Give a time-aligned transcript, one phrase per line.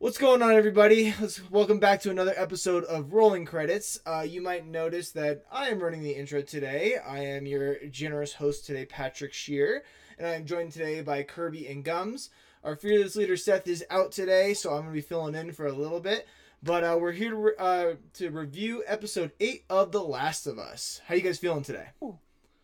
[0.00, 1.12] What's going on, everybody?
[1.20, 3.98] Let's welcome back to another episode of Rolling Credits.
[4.06, 6.94] Uh, you might notice that I am running the intro today.
[7.04, 9.82] I am your generous host today, Patrick Shear,
[10.16, 12.30] and I am joined today by Kirby and Gums.
[12.62, 15.66] Our fearless leader Seth is out today, so I'm going to be filling in for
[15.66, 16.28] a little bit.
[16.62, 20.60] But uh, we're here to, re- uh, to review episode eight of The Last of
[20.60, 21.00] Us.
[21.08, 21.88] How you guys feeling today?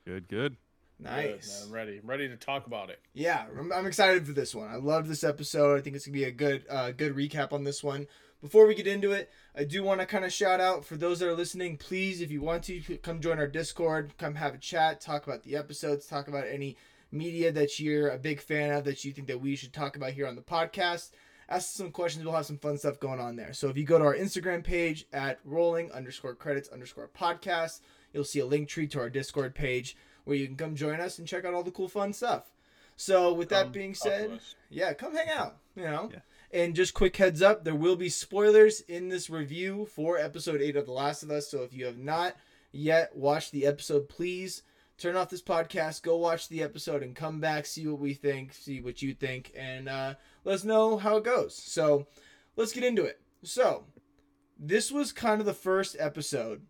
[0.06, 0.56] Good, good.
[0.98, 1.60] Nice.
[1.60, 1.66] Good.
[1.66, 1.98] I'm ready.
[2.02, 3.00] I'm ready to talk about it.
[3.12, 4.68] Yeah, I'm, I'm excited for this one.
[4.68, 5.78] I love this episode.
[5.78, 8.06] I think it's gonna be a good, uh, good recap on this one.
[8.40, 11.18] Before we get into it, I do want to kind of shout out for those
[11.18, 11.78] that are listening.
[11.78, 14.12] Please, if you want to, come join our Discord.
[14.18, 15.00] Come have a chat.
[15.00, 16.06] Talk about the episodes.
[16.06, 16.76] Talk about any
[17.10, 20.12] media that you're a big fan of that you think that we should talk about
[20.12, 21.12] here on the podcast.
[21.48, 22.24] Ask some questions.
[22.24, 23.52] We'll have some fun stuff going on there.
[23.52, 27.80] So if you go to our Instagram page at rolling underscore credits underscore podcast,
[28.12, 31.18] you'll see a link tree to our Discord page where you can come join us
[31.18, 32.50] and check out all the cool fun stuff.
[32.96, 36.10] So with that Come being said, yeah, come hang out, you know.
[36.12, 36.20] Yeah.
[36.52, 40.76] And just quick heads up, there will be spoilers in this review for episode 8
[40.76, 41.50] of The Last of Us.
[41.50, 42.36] So if you have not
[42.70, 44.62] yet watched the episode, please
[44.96, 48.52] turn off this podcast, go watch the episode and come back, see what we think,
[48.52, 51.56] see what you think and uh, let us know how it goes.
[51.56, 52.06] So,
[52.54, 53.20] let's get into it.
[53.42, 53.86] So,
[54.56, 56.62] this was kind of the first episode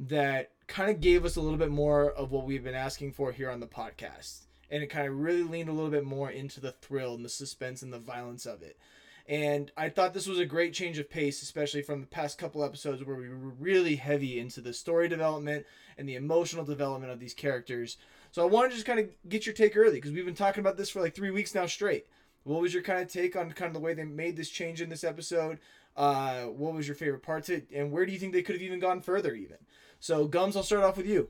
[0.00, 3.32] that kind of gave us a little bit more of what we've been asking for
[3.32, 4.46] here on the podcast.
[4.70, 7.28] And it kind of really leaned a little bit more into the thrill and the
[7.28, 8.78] suspense and the violence of it.
[9.26, 12.64] And I thought this was a great change of pace, especially from the past couple
[12.64, 15.66] episodes where we were really heavy into the story development
[15.98, 17.96] and the emotional development of these characters.
[18.32, 20.60] So I wanted to just kind of get your take early because we've been talking
[20.60, 22.06] about this for like three weeks now straight.
[22.44, 24.80] What was your kind of take on kind of the way they made this change
[24.80, 25.58] in this episode?
[25.96, 27.68] Uh, what was your favorite parts it?
[27.74, 29.58] And where do you think they could have even gone further, even?
[30.00, 31.28] So, Gums, I'll start off with you.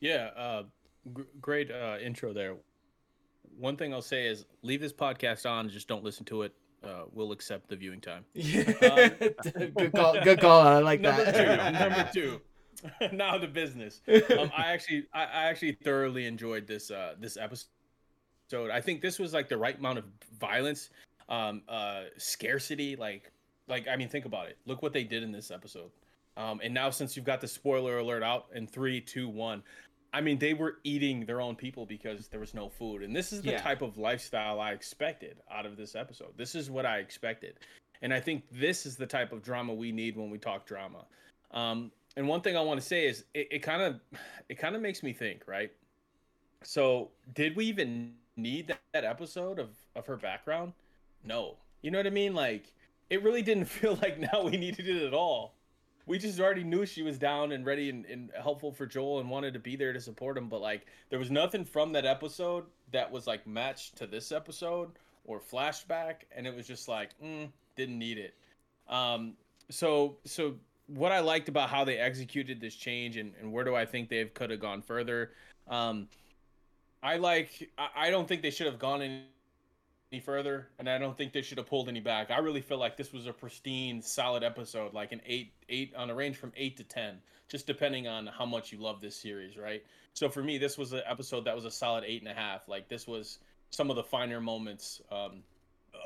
[0.00, 0.30] Yeah.
[0.36, 0.62] Uh,
[1.12, 2.56] gr- great uh, intro there.
[3.58, 5.68] One thing I'll say is leave this podcast on.
[5.70, 6.52] Just don't listen to it.
[6.84, 8.24] Uh, we'll accept the viewing time.
[8.34, 9.08] Yeah.
[9.74, 10.22] good call.
[10.22, 10.60] Good call.
[10.60, 11.34] I like number that.
[11.34, 11.78] two.
[11.78, 12.40] number two.
[13.16, 14.02] now the business.
[14.06, 18.70] Um, I actually, I, I actually thoroughly enjoyed this uh, this episode.
[18.70, 20.04] I think this was like the right amount of
[20.38, 20.90] violence,
[21.30, 22.94] um, uh, scarcity.
[22.94, 23.32] Like,
[23.66, 24.58] like I mean, think about it.
[24.66, 25.90] Look what they did in this episode.
[26.36, 29.62] Um, and now since you've got the spoiler alert out in three, two, one,
[30.12, 33.02] I mean, they were eating their own people because there was no food.
[33.02, 33.60] And this is the Yeah.
[33.60, 36.36] type of lifestyle I expected out of this episode.
[36.36, 37.58] This is what I expected.
[38.02, 41.04] And I think this is the type of drama we need when we talk drama.
[41.50, 44.00] Um, and one thing I want to say is it kind of
[44.48, 45.72] it kind of makes me think, right?
[46.62, 50.72] So did we even need that, that episode of, of her background?
[51.24, 51.56] No.
[51.82, 52.34] You know what I mean?
[52.34, 52.72] Like
[53.10, 55.55] it really didn't feel like now we needed it at all
[56.06, 59.28] we just already knew she was down and ready and, and helpful for Joel and
[59.28, 60.48] wanted to be there to support him.
[60.48, 64.90] But like, there was nothing from that episode that was like matched to this episode
[65.24, 68.34] or flashback, and it was just like, mm, didn't need it.
[68.88, 69.34] Um,
[69.68, 70.54] so so
[70.86, 74.08] what I liked about how they executed this change and, and where do I think
[74.08, 75.32] they could have gone further?
[75.68, 76.08] Um,
[77.02, 77.70] I like.
[77.76, 79.22] I, I don't think they should have gone any
[80.12, 82.30] any further, and I don't think they should have pulled any back.
[82.30, 86.10] I really feel like this was a pristine, solid episode, like an eight, eight on
[86.10, 87.18] a range from eight to ten,
[87.48, 89.84] just depending on how much you love this series, right?
[90.14, 92.68] So for me, this was an episode that was a solid eight and a half.
[92.68, 93.38] Like this was
[93.70, 95.42] some of the finer moments um,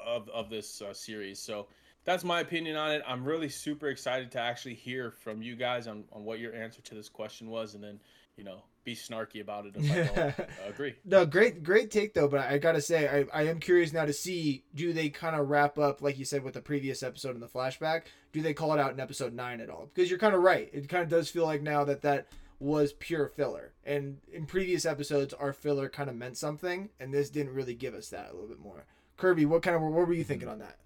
[0.05, 1.39] of of this uh, series.
[1.39, 1.67] So
[2.05, 3.03] that's my opinion on it.
[3.07, 6.81] I'm really super excited to actually hear from you guys on, on what your answer
[6.83, 8.01] to this question was, and then
[8.37, 10.95] you know be snarky about it if I don't uh, agree.
[11.05, 12.29] No, great, great take though.
[12.29, 15.49] But I gotta say, I, I am curious now to see do they kind of
[15.49, 18.03] wrap up like you said with the previous episode in the flashback?
[18.33, 19.91] Do they call it out in episode nine at all?
[19.93, 20.71] Because you're kind of right.
[20.73, 24.85] It kind of does feel like now that that was pure filler, and in previous
[24.85, 28.35] episodes, our filler kind of meant something, and this didn't really give us that a
[28.35, 28.85] little bit more.
[29.17, 30.77] Kirby, what kind of what were you thinking on that?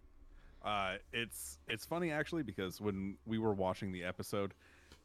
[0.64, 4.54] Uh, it's it's funny actually because when we were watching the episode,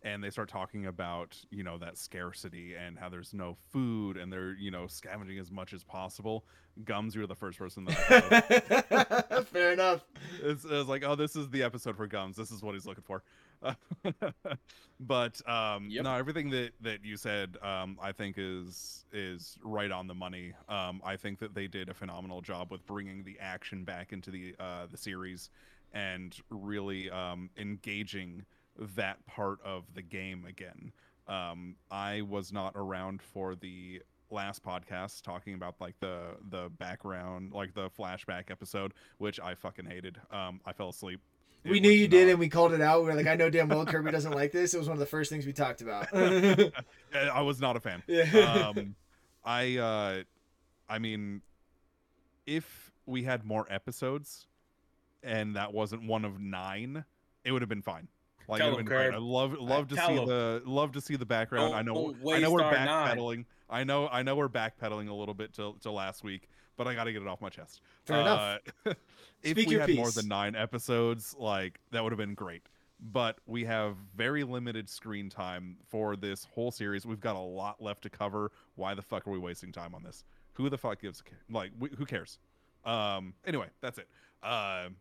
[0.02, 4.32] and they start talking about you know that scarcity and how there's no food and
[4.32, 6.46] they're you know scavenging as much as possible.
[6.86, 9.02] Gums, you were the first person that I
[9.32, 9.48] thought.
[9.50, 10.06] Fair enough.
[10.42, 12.38] it's, it was like, oh, this is the episode for Gums.
[12.38, 13.22] This is what he's looking for.
[15.00, 16.04] but um, Yep.
[16.04, 20.54] no, everything that that you said, um, I think is is right on the money.
[20.70, 24.32] Um, I think that they did a phenomenal job with bringing the action back into
[24.32, 25.50] the uh, the series
[25.94, 28.46] and really um, engaging
[28.96, 30.92] that part of the game again.
[31.28, 37.52] Um, I was not around for the last podcast talking about like the the background
[37.52, 41.20] like the flashback episode which i fucking hated um i fell asleep
[41.64, 43.02] It we knew you did, and we called it out.
[43.02, 44.76] We were like, I know damn well Kirby doesn't like this.
[44.76, 46.08] It was one of the first things we talked about.
[46.16, 48.70] i was not a fan yeah.
[48.70, 48.96] um
[49.44, 50.22] i uh
[50.88, 51.42] i mean
[52.46, 54.46] if we had more episodes
[55.24, 57.04] and that wasn't one of nine,
[57.44, 58.08] it would have been fine.
[58.50, 59.14] Like Tell it would him, have been great.
[59.14, 60.28] I love love to tell see him.
[60.28, 61.76] the love to see the background.
[61.76, 63.18] I know Don't I know we're waste our nine.
[63.18, 63.46] backpedaling.
[63.70, 66.96] I know I know we're backpedaling a little bit to, till last week, but I
[66.96, 67.82] got to get it off my chest.
[68.06, 68.60] Fair enough.
[68.86, 68.94] Uh,
[69.44, 72.64] if Speak we your had more than nine episodes, like that would have been great.
[73.00, 77.06] But we have very limited screen time for this whole series.
[77.06, 78.52] We've got a lot left to cover.
[78.76, 80.26] Why the fuck are we wasting time on this?
[80.54, 81.72] Who the fuck gives a like?
[81.80, 82.40] wh- Who cares?
[82.84, 83.36] Um.
[83.46, 84.08] Anyway, that's it.
[84.44, 84.96] Um.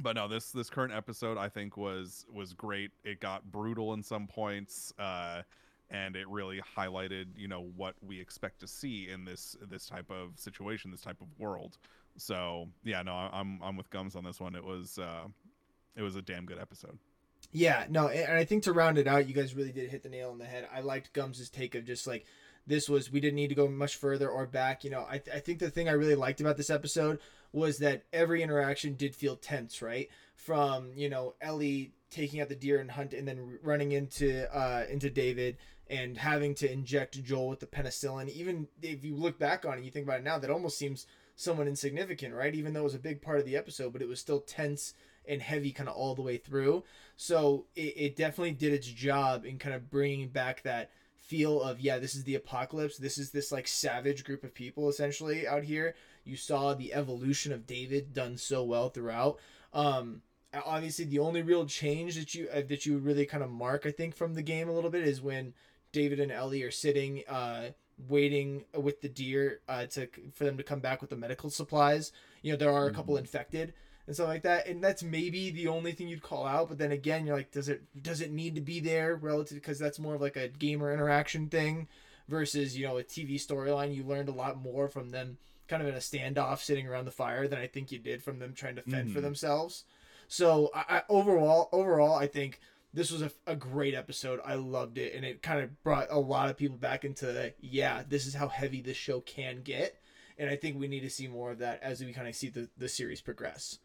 [0.00, 2.90] But no, this this current episode I think was was great.
[3.04, 4.92] It got brutal in some points.
[4.98, 5.42] Uh,
[5.90, 10.10] and it really highlighted you know what we expect to see in this this type
[10.10, 11.78] of situation this type of world
[12.18, 15.22] so yeah no i'm i'm with gums on this one it was uh
[15.96, 16.98] it was a damn good episode
[17.52, 20.08] Yeah, no, and I think to round it out, you guys really did hit the
[20.08, 20.68] nail on the head.
[20.74, 22.26] I liked Gums' take of just like
[22.68, 24.84] this was we didn't need to go much further or back.
[24.84, 27.18] You know, I, I think the thing I really liked about this episode
[27.52, 30.08] was that every interaction did feel tense, right?
[30.36, 34.84] From you know Ellie taking out the deer and hunt, and then running into uh
[34.88, 35.56] into David
[35.90, 38.28] and having to inject Joel with the penicillin.
[38.28, 41.06] Even if you look back on it, you think about it now, that almost seems
[41.34, 42.54] somewhat insignificant, right?
[42.54, 44.92] Even though it was a big part of the episode, but it was still tense
[45.26, 46.82] and heavy kind of all the way through.
[47.16, 50.90] So it, it definitely did its job in kind of bringing back that
[51.28, 52.96] feel of yeah, this is the apocalypse.
[52.96, 55.94] This is this like savage group of people essentially out here.
[56.24, 59.38] You saw the evolution of David done so well throughout.
[59.72, 60.22] Um,
[60.64, 63.90] obviously, the only real change that you uh, that you really kind of mark, I
[63.90, 65.52] think, from the game a little bit is when
[65.92, 67.70] David and Ellie are sitting, uh,
[68.08, 72.10] waiting with the deer uh, to for them to come back with the medical supplies.
[72.42, 73.20] You know, there are a couple Mhm.
[73.20, 73.74] infected
[74.08, 76.68] and stuff like that, and that's maybe the only thing you'd call out.
[76.68, 79.58] But then again, you're like, does it does it need to be there relative?
[79.58, 81.86] Because that's more of like a gamer interaction thing
[82.26, 83.94] versus you know a TV storyline.
[83.94, 85.38] You learned a lot more from them
[85.68, 88.38] kind of in a standoff sitting around the fire than I think you did from
[88.38, 89.22] them trying to fend for Mhm.
[89.22, 89.84] themselves.
[90.26, 92.60] So I, I overall overall I think
[92.94, 94.40] this was a, a great episode.
[94.42, 97.52] I loved it, and it kind of brought a lot of people back into the,
[97.60, 100.00] yeah, this is how heavy this show can get,
[100.38, 102.48] and I think we need to see more of that as we kind of see
[102.48, 103.78] the the series progress.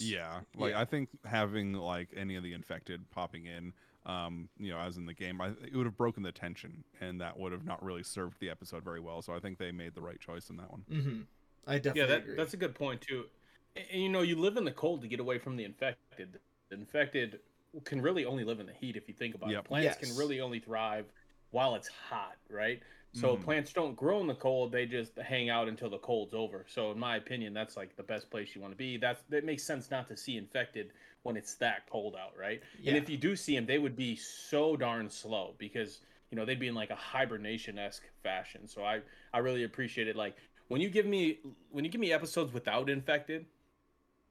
[0.00, 0.80] Yeah like Yeah.
[0.80, 3.72] i think having like any of the infected popping in
[4.06, 7.20] um you know as in the game I, it would have broken the tension and
[7.20, 9.94] that would have not really served the episode very well so i think they made
[9.94, 11.20] the right choice in that one Mm-hmm.
[11.66, 12.36] I definitely yeah, that, agree.
[12.36, 13.24] that's a good point too.
[13.74, 16.38] And, and, you know, you live in the cold to get away from the infected.
[16.68, 17.40] The infected
[17.84, 19.64] can really only live in the heat if you think about Yep.
[19.64, 19.68] it.
[19.68, 20.10] Plants Yes.
[20.10, 21.06] can really only thrive
[21.52, 22.82] while it's hot, right?
[23.14, 23.42] So Mhm.
[23.44, 26.66] plants don't grow in the cold; they just hang out until the cold's over.
[26.68, 28.96] So, in my opinion, that's like the best place you want to be.
[28.96, 32.62] That's that makes sense not to see infected when it's that cold out, right?
[32.80, 32.90] Yeah.
[32.90, 36.00] And if you do see them, they would be so darn slow because
[36.30, 38.66] you know they'd be in like a hibernation esque fashion.
[38.68, 39.00] So I
[39.32, 40.16] I really appreciate it.
[40.16, 40.36] Like
[40.68, 41.38] when you give me
[41.70, 43.46] when you give me episodes without infected,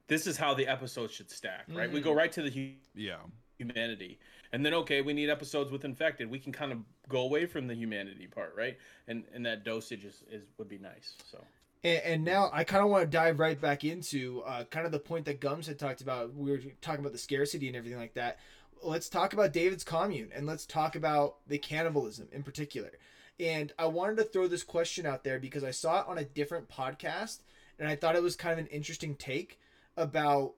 [0.08, 1.92] this is how the episodes should stack, right?
[1.92, 3.18] We go right to the yeah
[3.64, 4.20] humanity,
[4.52, 6.30] and then okay, we need episodes with infected.
[6.30, 6.80] We can kind of
[7.10, 8.78] go away from the humanity part, right?
[9.08, 11.14] And and that dosage is, is would be nice.
[11.30, 11.44] So
[11.84, 14.92] And, and now I kind of want to dive right back into uh, kind of
[14.92, 16.34] the point that Gums had talked about.
[16.36, 18.40] We were talking about the scarcity and everything like that.
[18.82, 22.92] Let's talk about David's commune and let's talk about the cannibalism in particular.
[23.40, 26.26] And I wanted to throw this question out there because I saw it on a
[26.26, 27.40] different podcast
[27.80, 29.60] and I thought it was kind of an interesting take
[29.98, 30.54] about,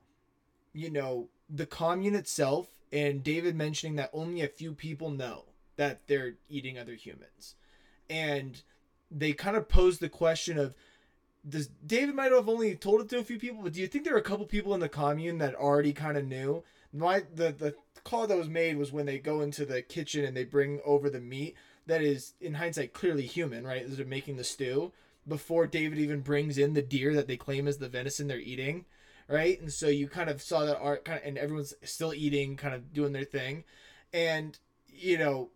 [0.73, 6.07] you know, the commune itself and David mentioning that only a few people know that
[6.07, 7.55] they're eating other humans.
[8.09, 8.61] And
[9.11, 10.75] they kind of posed the question of
[11.47, 14.03] does David might have only told it to a few people, but do you think
[14.03, 16.63] there are a couple people in the commune that already kind of knew?
[16.91, 20.35] My the the call that was made was when they go into the kitchen and
[20.35, 21.55] they bring over the meat
[21.87, 23.83] that is in hindsight clearly human, right?
[23.87, 24.91] They're making the stew
[25.27, 28.85] before David even brings in the deer that they claim is the venison they're eating,
[29.27, 29.59] right?
[29.59, 32.73] And so you kind of saw that art kind of, and everyone's still eating, kind
[32.75, 33.63] of doing their thing,
[34.13, 35.49] and you know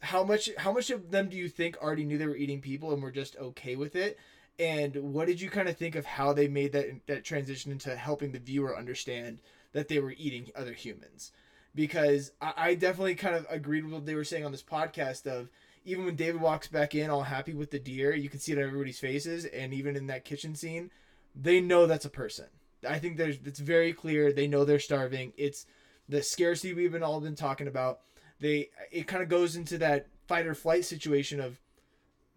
[0.00, 2.92] how much how much of them do you think already knew they were eating people
[2.92, 4.18] and were just okay with it?
[4.58, 7.94] And what did you kind of think of how they made that that transition into
[7.96, 9.40] helping the viewer understand
[9.72, 11.32] that they were eating other humans?
[11.74, 15.26] Because I, I definitely kind of agreed with what they were saying on this podcast
[15.26, 15.48] of
[15.84, 18.58] even when David walks back in all happy with the deer, you can see it
[18.58, 20.90] on everybody's faces, and even in that kitchen scene,
[21.34, 22.46] they know that's a person.
[22.88, 25.32] I think there's it's very clear they know they're starving.
[25.36, 25.66] It's
[26.08, 28.00] the scarcity we've been all been talking about.
[28.40, 31.60] They it kind of goes into that fight or flight situation of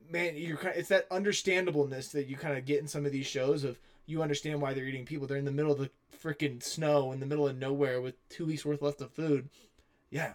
[0.10, 3.26] man, you're kind it's that understandableness that you kind of get in some of these
[3.26, 5.28] shows of you understand why they're eating people.
[5.28, 5.90] They're in the middle of the
[6.24, 9.50] freaking snow, in the middle of nowhere with two weeks worth left of food.
[10.10, 10.34] Yeah,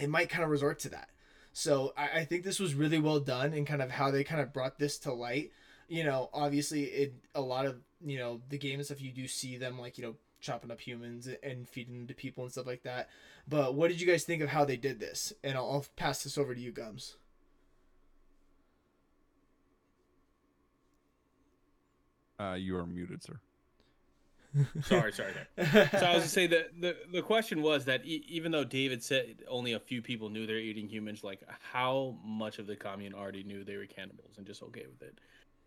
[0.00, 1.08] it might kind of resort to that.
[1.52, 4.40] So I, I think this was really well done and kind of how they kind
[4.40, 5.52] of brought this to light.
[5.88, 9.26] You know, obviously, it a lot of you know the game and stuff you do
[9.26, 12.66] see them like you know chopping up humans and feeding them to people and stuff
[12.66, 13.08] like that.
[13.48, 15.32] But what did you guys think of how they did this?
[15.42, 17.16] And I'll, I'll pass this over to you, Gums.
[22.38, 23.40] Uh, you are muted, sir.
[24.82, 25.32] sorry, sorry.
[25.56, 29.02] So I was to say that the the question was that e- even though David
[29.02, 31.40] said only a few people knew they're eating humans, like
[31.72, 35.18] how much of the commune already knew they were cannibals and just okay with it?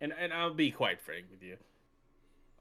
[0.01, 1.57] And and I'll be quite frank with you,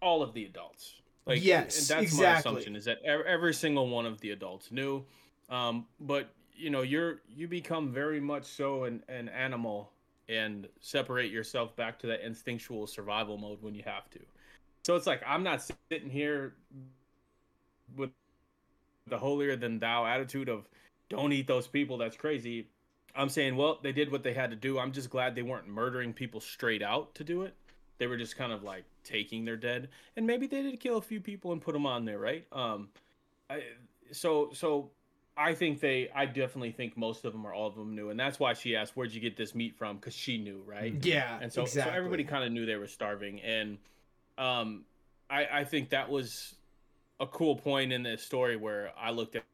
[0.00, 0.94] all of the adults.
[1.26, 2.26] Like Yes, and that's exactly.
[2.26, 5.04] my assumption is that every single one of the adults knew.
[5.50, 9.90] Um, but you know, you're you become very much so an, an animal
[10.28, 14.20] and separate yourself back to that instinctual survival mode when you have to.
[14.84, 16.54] So it's like I'm not sitting here
[17.96, 18.10] with
[19.06, 20.66] the holier than thou attitude of
[21.08, 21.98] don't eat those people.
[21.98, 22.68] That's crazy.
[23.14, 24.78] I'm saying, well, they did what they had to do.
[24.78, 27.54] I'm just glad they weren't murdering people straight out to do it.
[27.98, 31.02] They were just kind of like taking their dead, and maybe they did kill a
[31.02, 32.46] few people and put them on there, right?
[32.52, 32.88] Um,
[33.50, 33.62] I,
[34.12, 34.90] so so
[35.36, 38.18] I think they, I definitely think most of them or all of them knew, and
[38.18, 40.94] that's why she asked, "Where'd you get this meat from?" Because she knew, right?
[41.04, 41.92] Yeah, and so, exactly.
[41.92, 43.78] so everybody kind of knew they were starving and
[44.38, 44.84] um
[45.28, 46.54] i i think that was
[47.20, 49.44] a cool point in this story where i looked at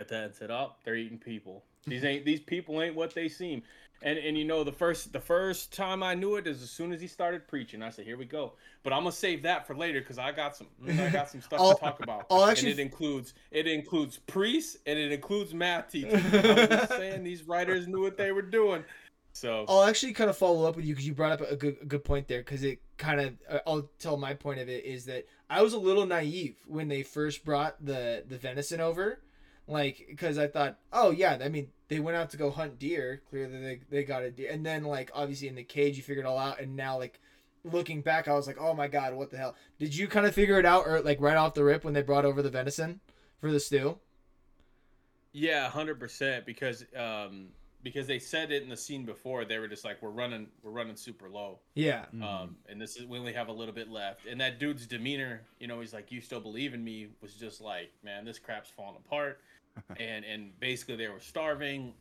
[0.00, 3.28] at that and said oh they're eating people these ain't these people ain't what they
[3.28, 3.62] seem
[4.02, 6.92] and and you know the first the first time i knew it is as soon
[6.92, 7.82] as he started preaching.
[7.82, 8.52] I said here we go.
[8.82, 11.58] But i'm gonna save that for later because i got some i got some stuff
[11.74, 12.26] to talk about.
[12.30, 16.22] I'll actually- and it includes it includes priests and it includes math teachers.
[16.32, 18.84] I'm just saying these writers knew what they were doing.
[19.32, 21.76] So I'll actually kind of follow up with you because you brought up a good
[21.82, 22.40] a good point there.
[22.40, 25.74] Because it kind of uh, I'll tell my point of it is that I was
[25.74, 29.20] a little naive when they first brought the the venison over,
[29.68, 33.22] like because I thought, oh yeah, I mean they went out to go hunt deer.
[33.30, 36.24] Clearly they they got a deer, and then like obviously in the cage you figured
[36.24, 37.20] it all out, and now like
[37.64, 39.54] looking back, I was like, oh my god, what the hell?
[39.78, 42.02] Did you kind of figure it out or like right off the rip when they
[42.02, 43.00] brought over the venison
[43.40, 43.98] for the stew?
[45.32, 46.46] Yeah, hundred percent.
[46.46, 47.48] Because um,
[47.82, 50.70] because they said it in the scene before, they were just like, "We're running, we're
[50.70, 52.06] running super low." Yeah.
[52.22, 54.26] Um, and this is we only have a little bit left.
[54.26, 57.60] And that dude's demeanor, you know, he's like, "You still believe in me?" Was just
[57.60, 59.40] like, "Man, this crap's falling apart."
[59.98, 61.94] And and basically they were starving.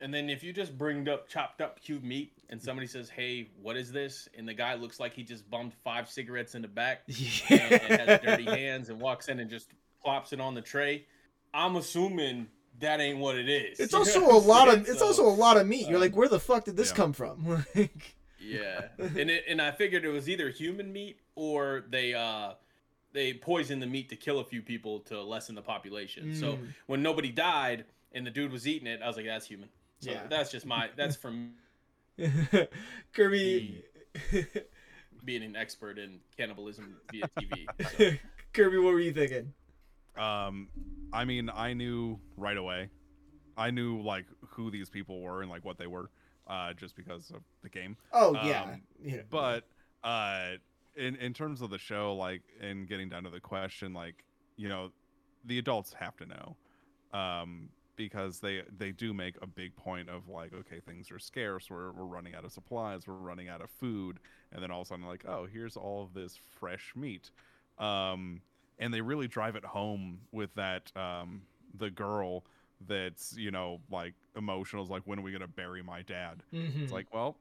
[0.00, 3.50] And then if you just bring up chopped up cube meat and somebody says, "Hey,
[3.60, 6.68] what is this?" and the guy looks like he just bummed five cigarettes in the
[6.68, 7.02] back
[7.48, 11.04] and, and has dirty hands and walks in and just plops it on the tray,
[11.52, 12.46] I'm assuming
[12.80, 13.80] that ain't what it is.
[13.80, 15.86] It's also a lot of it's So, also a lot of meat.
[15.86, 16.96] You're um, like, where the fuck did this yeah.
[16.96, 17.64] come from?
[17.74, 22.52] Like, yeah, and it, and I figured it was either human meat or they uh
[23.12, 26.34] they poisoned the meat to kill a few people to lessen the population.
[26.34, 26.68] So Mm.
[26.86, 29.68] when nobody died and the dude was eating it, I was like, that's human.
[30.00, 30.26] So Yeah.
[30.28, 31.54] that's just my that's from
[33.12, 33.82] Kirby.
[35.24, 37.66] being an expert in cannibalism via TV.
[37.98, 38.10] So.
[38.52, 39.52] Kirby, what were you thinking?
[40.16, 40.68] Um,
[41.12, 42.88] I mean, I knew right away.
[43.56, 46.10] I knew like who these people were and like what they were,
[46.46, 47.96] uh, just because of the game.
[48.12, 49.22] Oh yeah, Um, yeah.
[49.28, 49.64] But
[50.04, 50.52] uh,
[50.98, 54.24] in in terms of the show, like, and getting down to the question, like,
[54.56, 54.90] you know,
[55.44, 56.56] the adults have to know,
[57.18, 61.70] um, because they they do make a big point of like, okay, things are scarce.
[61.70, 63.06] We're we're running out of supplies.
[63.06, 64.18] We're running out of food,
[64.52, 67.30] and then all of a sudden, like, oh, here's all of this fresh meat.
[67.78, 68.42] Um,
[68.80, 71.42] and they really drive it home with that um
[71.78, 72.44] the girl
[72.86, 76.82] that's you know like emotional is like when are we gonna bury my dad Mhm.
[76.84, 77.36] it's like well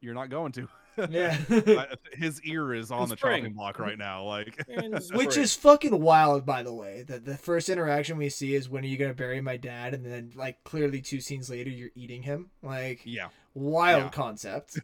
[0.00, 0.68] you're not going to
[1.10, 1.36] yeah.
[2.12, 3.42] His ear is on In the spring.
[3.42, 4.62] chopping block right now like
[5.14, 7.04] Which is fucking wild, by the way.
[7.06, 10.04] That the first interaction we see is when are you gonna bury my dad, and
[10.04, 12.50] then like clearly two scenes later you're eating him.
[12.62, 14.10] Like yeah wild Yeah.
[14.10, 14.78] concept.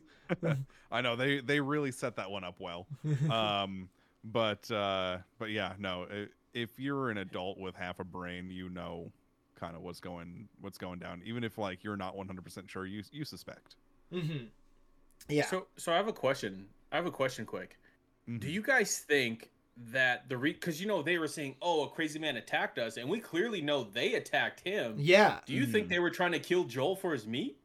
[0.90, 2.86] i know they they really set that one up well
[3.30, 3.88] um
[4.24, 6.06] but uh but yeah no
[6.52, 9.10] if you're an adult with half a brain you know
[9.58, 13.02] kind of what's going what's going down even if like you're not 100% sure you
[13.10, 13.76] you suspect
[14.12, 14.44] hmm
[15.28, 15.46] Yeah.
[15.46, 16.68] So so I have a question.
[16.92, 17.78] I have a question quick.
[18.26, 18.50] Do Mhm.
[18.52, 19.50] you guys think
[19.92, 22.96] that the re because you know they were saying, oh, a crazy man attacked us,
[22.96, 24.94] and we clearly know they attacked him.
[24.98, 25.40] yeah.
[25.46, 25.90] Do you think Mhm.
[25.90, 27.58] they were trying to kill Joel for his meat?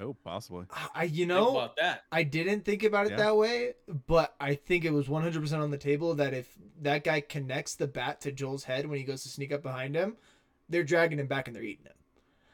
[0.00, 2.02] oh possibly I you Think know about that.
[2.10, 3.16] I didn't think about it Yeah.
[3.18, 3.74] that way,
[4.08, 7.86] but I think it was 100% on the table that if that guy connects the
[7.86, 10.16] bat to Joel's head when he goes to sneak up behind him,
[10.68, 11.94] they're dragging him back and they're eating him.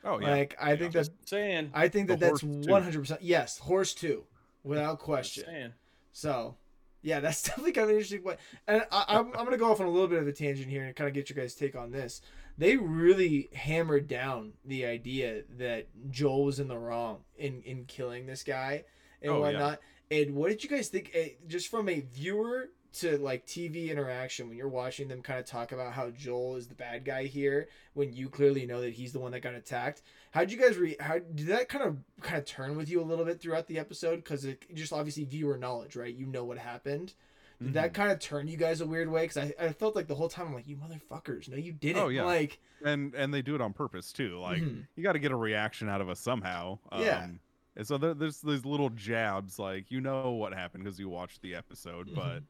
[0.04, 0.76] oh yeah Like I Yeah.
[0.80, 1.70] think that's saying.
[1.72, 4.26] I think that that's 100% yes, horse too,
[4.64, 5.74] without question.
[6.12, 6.56] So,
[7.02, 8.38] yeah, that's definitely kind of an interesting point.
[8.66, 10.68] And I, I'm, I'm going to go off on a little bit of a tangent
[10.68, 12.20] here and kind of get your guys' take on this.
[12.58, 18.26] They really hammered down the idea that Joel was in the wrong in, in killing
[18.26, 18.84] this guy
[19.22, 19.40] and Oh, yeah.
[19.40, 19.80] whatnot.
[20.10, 24.48] And what did you guys think, eh, just from a viewer to like TV interaction
[24.48, 27.68] when you're watching them kind of talk about how Joel is the bad guy here
[27.94, 30.02] when you clearly know that he's the one that got attacked.
[30.32, 30.96] How did you guys re?
[31.00, 33.78] How did that kind of kind of turn with you a little bit throughout the
[33.78, 34.16] episode?
[34.16, 36.14] Because it just obviously viewer knowledge, right?
[36.14, 37.14] You know what happened.
[37.62, 38.00] Did that Mm-hmm.
[38.02, 39.22] kind of turn you guys a weird way?
[39.24, 42.02] Because I, I felt like the whole time I'm like, you motherfuckers, no, you didn't.
[42.02, 42.24] Oh, yeah.
[42.24, 44.38] Like, and and they do it on purpose too.
[44.40, 44.86] Like Mhm.
[44.96, 46.78] you got to get a reaction out of us somehow.
[46.98, 47.24] Yeah.
[47.24, 47.40] Um,
[47.76, 51.42] and so there, there's these little jabs, like you know what happened because you watched
[51.42, 52.42] the episode, but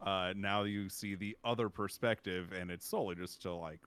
[0.00, 3.80] uh, now you see the other perspective, and it's solely just to like,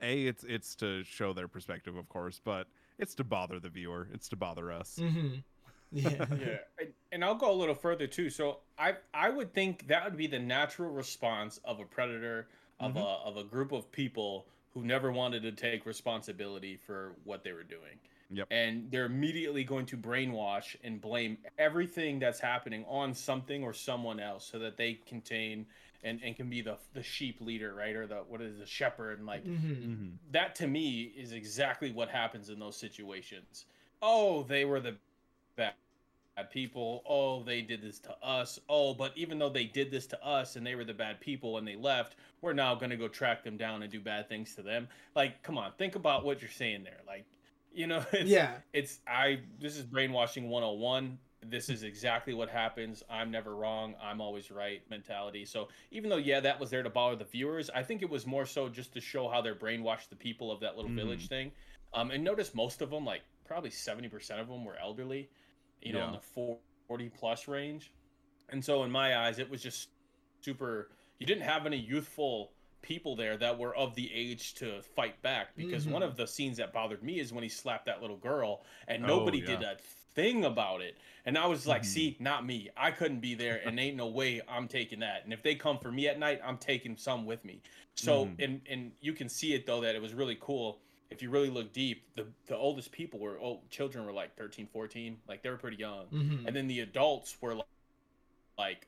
[0.00, 2.66] a it's it's to show their perspective, of course, but
[2.98, 4.08] it's to bother the viewer.
[4.12, 4.98] It's to bother us.
[5.00, 5.36] Mm-hmm.
[5.92, 8.28] yeah, yeah, and, and I'll go a little further too.
[8.30, 12.48] So I I would think that would be the natural response of a predator
[12.80, 12.96] of Mhm.
[12.96, 17.52] a of a group of people who never wanted to take responsibility for what they
[17.52, 17.98] were doing.
[18.34, 18.48] Yep.
[18.50, 24.20] And they're immediately going to brainwash and blame everything that's happening on something or someone
[24.20, 25.66] else so that they contain
[26.02, 27.96] and, and can be the the sheep leader, right?
[27.96, 29.84] Or the what is the shepherd and like Mhm.
[29.84, 33.66] hmm that to me is exactly what happens in those situations.
[34.02, 34.96] Oh, they were the
[35.56, 35.74] bad
[36.50, 37.02] people.
[37.06, 38.58] Oh, they did this to us.
[38.68, 41.58] Oh, but even though they did this to us and they were the bad people
[41.58, 44.54] and they left, we're now going to go track them down and do bad things
[44.56, 44.88] to them.
[45.14, 47.00] Like, come on, think about what you're saying there.
[47.06, 47.24] Like,
[47.74, 48.52] you know, it's, yeah.
[48.72, 51.18] it's I this is brainwashing 101.
[51.46, 53.02] This is exactly what happens.
[53.10, 53.94] I'm never wrong.
[54.02, 55.44] I'm always right mentality.
[55.44, 58.26] So even though yeah, that was there to bother the viewers, I think it was
[58.26, 60.96] more so just to show how they're brainwashed the people of that little Mhm.
[60.96, 61.52] village thing.
[61.92, 65.28] Um, and notice most of them, like probably 70% of them, were elderly.
[65.82, 66.56] You know, in the
[66.88, 67.92] 40 plus range.
[68.48, 69.90] And so in my eyes, it was just
[70.40, 70.88] super.
[71.18, 72.52] You didn't have any youthful
[72.84, 76.06] people there that were of the age to fight back because one Mhm.
[76.06, 79.08] of the scenes that bothered me is when he slapped that little girl and Oh,
[79.08, 79.72] nobody did yeah.
[79.72, 79.76] a
[80.14, 81.86] thing about it and i was like Mhm.
[81.86, 85.32] see not me i couldn't be there and ain't no way i'm taking that and
[85.32, 87.60] if they come for me at night i'm taking some with me
[87.96, 88.44] so Mhm.
[88.44, 90.78] and and you can see it though that it was really cool
[91.10, 94.66] if you really look deep the the oldest people were oh children were like 13
[94.68, 96.46] 14 like they were pretty young Mhm.
[96.46, 97.66] and then the adults were like,
[98.58, 98.86] like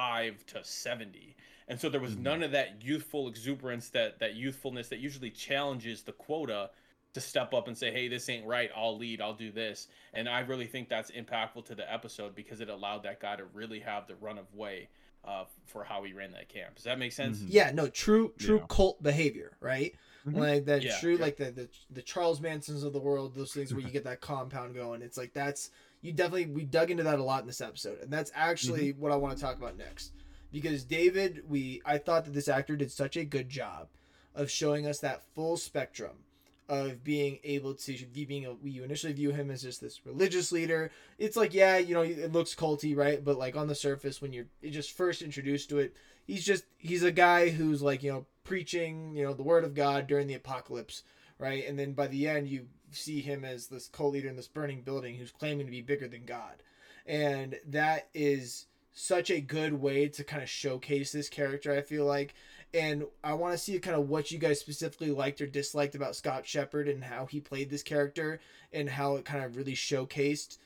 [0.00, 1.36] 35 to 70
[1.68, 2.18] and so there was Mhm.
[2.22, 6.70] none of that youthful exuberance that that youthfulness that usually challenges the quota
[7.12, 10.28] to step up and say hey this ain't right i'll lead i'll do this and
[10.28, 13.80] i really think that's impactful to the episode because it allowed that guy to really
[13.80, 14.88] have the run of way
[15.22, 17.46] uh, for how he ran that camp does that make sense Mhm.
[17.50, 18.66] Yeah, no, true, true Yeah.
[18.70, 19.94] cult behavior, right?
[20.24, 20.34] Mhm.
[20.34, 21.20] Like that Yeah, true, yeah.
[21.22, 24.22] like the, the the Charles Mansons of the world, those things where you get that
[24.22, 25.02] compound going.
[25.02, 25.72] It's like that's
[26.02, 29.00] you definitely we dug into that a lot in this episode, and that's actually mm-hmm.
[29.00, 30.12] what I want to talk about next.
[30.52, 33.88] Because David, we I thought that this actor did such a good job
[34.34, 36.24] of showing us that full spectrum
[36.68, 40.52] of being able to view being a, we initially view him as just this religious
[40.52, 40.90] leader.
[41.18, 43.22] It's like yeah, you know, it looks culty, right?
[43.22, 45.94] But like on the surface, when you're just first introduced to it,
[46.26, 49.74] he's just he's a guy who's like you know preaching you know the word of
[49.74, 51.02] God during the apocalypse,
[51.38, 51.66] right?
[51.66, 55.16] And then by the end, you see him as this co-leader in this burning building
[55.16, 56.62] who's claiming to be bigger than God,
[57.06, 61.72] and that is such a good way to kind of showcase this character.
[61.72, 62.34] I feel like.
[62.72, 66.14] And I want to see kind of what you guys specifically liked or disliked about
[66.14, 68.38] Scott Shepherd and how he played this character
[68.72, 70.56] and how it kind of really showcased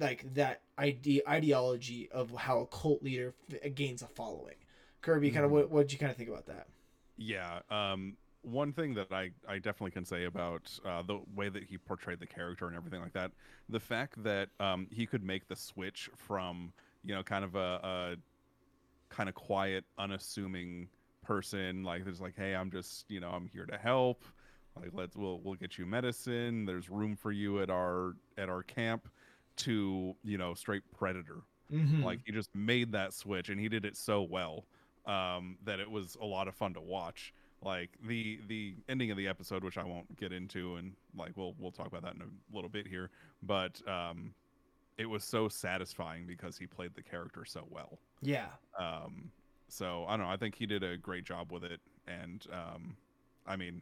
[0.00, 4.56] like that ide- ideology of how a cult leader f- gains a following.
[5.02, 5.54] Kirby, kind of Mhm.
[5.54, 6.66] what what did you kind of think about that?
[7.16, 7.60] Yeah.
[7.70, 11.78] Um, one thing that I, I definitely can say about uh, the way that he
[11.78, 13.30] portrayed the character and everything like that,
[13.68, 16.72] the fact that um, he could make the switch from
[17.04, 18.16] you know kind of a, a
[19.08, 20.88] kind of quiet, unassuming
[21.22, 24.24] person, like there's like, hey, I'm just you know I'm here to help.
[24.80, 26.64] Like let's we'll we'll get you medicine.
[26.64, 29.08] There's room for you at our at our camp.
[29.58, 32.02] To you know straight predator Mm-hmm.
[32.02, 34.66] like he just made that switch and he did it so well
[35.06, 37.32] um, that it was a lot of fun to watch
[37.64, 41.54] like the the ending of the episode which i won't get into and like we'll
[41.58, 43.08] we'll talk about that in a little bit here
[43.42, 44.34] but um
[44.98, 47.98] it was so satisfying because he played the character so well.
[48.20, 48.46] Yeah,
[48.78, 49.30] um
[49.68, 52.96] so i don't know i think he did a great job with it and um
[53.46, 53.80] i mean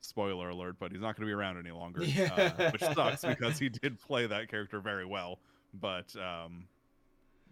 [0.00, 2.54] spoiler alert but he's not going to be around any longer Yeah.
[2.58, 5.38] uh, which sucks because he did play that character very well
[5.74, 6.66] but um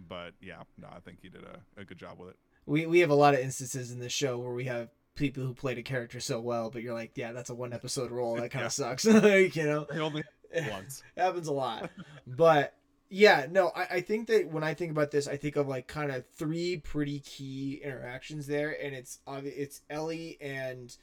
[0.09, 3.00] but yeah no i think he did a, a good job with it we we
[3.00, 5.83] have a lot of instances in this show where we have people who played a
[5.83, 8.35] character so well, but you're like, yeah, that's a one episode role.
[8.37, 8.66] That kind Yeah.
[8.66, 9.05] of sucks.
[9.05, 10.24] like, you know, i only
[10.70, 11.90] once happens a lot.
[12.27, 12.74] But
[13.11, 15.87] yeah, no, I, I think that when I think about this, I think of like
[15.87, 20.96] kind of three pretty key interactions there, and it's it's Ellie and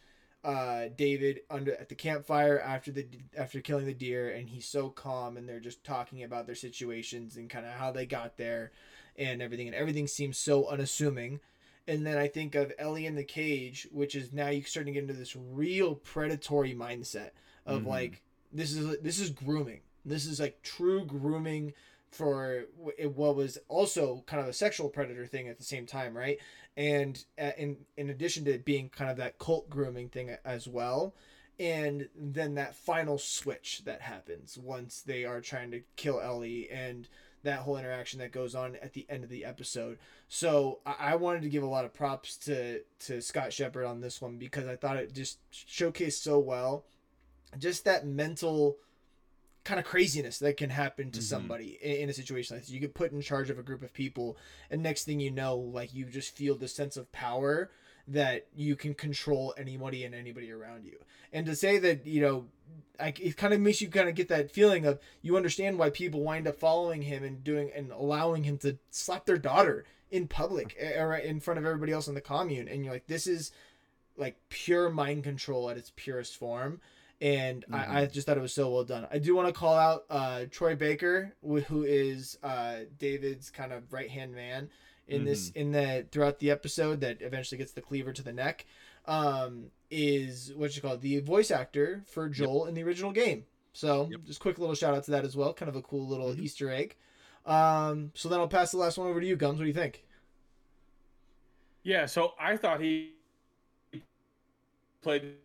[0.43, 3.05] uh David under at the campfire after the
[3.37, 7.37] after killing the deer, and he's so calm, and they're just talking about their situations
[7.37, 8.71] and kind of how they got there,
[9.15, 11.39] and everything, and everything seems so unassuming.
[11.87, 14.99] And then I think of Ellie in the cage, which is now you're starting to
[14.99, 17.31] get into this real predatory mindset
[17.65, 17.87] of Mhm.
[17.87, 18.21] like
[18.53, 19.81] this is this is grooming.
[20.05, 21.73] This is like true grooming
[22.09, 26.37] for what was also kind of a sexual predator thing at the same time, right?
[26.75, 30.67] And uh, in in addition to it being kind of that cult grooming thing as
[30.67, 31.15] well,
[31.59, 37.07] and then that final switch that happens once they are trying to kill Ellie and
[37.43, 39.97] that whole interaction that goes on at the end of the episode.
[40.27, 44.01] So I, I wanted to give a lot of props to to Scott Shepherd on
[44.01, 46.85] this one because I thought it just showcased so well
[47.57, 48.77] just that mental
[49.63, 51.23] kind of craziness that can happen to Mhm.
[51.23, 52.71] somebody in, in a situation like this.
[52.71, 54.37] You get put in charge of a group of people,
[54.71, 57.69] and next thing you know, like you just feel the sense of power
[58.07, 60.97] that you can control anybody and anybody around you.
[61.31, 62.47] And to say that, you know,
[62.99, 65.89] like it kind of makes you kind of get that feeling of you understand why
[65.89, 70.27] people wind up following him and doing and allowing him to slap their daughter in
[70.27, 73.51] public or in front of everybody else in the commune and you're like this is
[74.17, 76.79] like pure mind control at its purest form
[77.21, 79.07] and I, I just thought it was so well done.
[79.11, 83.93] I do want to call out uh, Troy Baker, who is uh, David's kind of
[83.93, 84.71] right hand man
[85.07, 88.65] in this in the throughout the episode that eventually gets the cleaver to the neck.
[89.05, 93.45] Um, is what you call it, the voice actor for Joel in the original game.
[93.73, 94.21] So Yep.
[94.25, 95.53] just quick little shout out to that as well.
[95.53, 96.39] Kind of a cool little Mhm.
[96.39, 96.95] Easter egg.
[97.45, 99.59] Um, so then I'll pass the last one over to you, Gums.
[99.59, 100.05] What do you think?
[101.83, 103.13] Yeah, so I thought he
[105.01, 105.35] played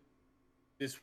[0.78, 1.00] this